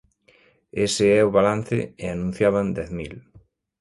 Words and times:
Ese 0.85 1.05
é 1.19 1.21
o 1.27 1.33
balance, 1.37 1.79
e 2.03 2.05
anunciaban 2.09 2.67
dez 2.77 2.89
mil. 2.97 3.13